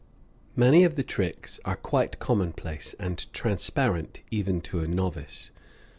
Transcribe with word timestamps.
Many 0.55 0.83
of 0.83 0.95
the 0.95 1.03
tricks 1.03 1.59
are 1.63 1.75
quite 1.75 2.17
commonplace 2.17 2.95
and 2.99 3.31
transparent 3.33 4.21
even 4.31 4.59
to 4.61 4.79
a 4.79 4.87
novice. 4.87 5.51